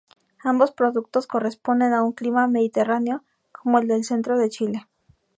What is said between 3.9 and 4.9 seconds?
centro de Chile.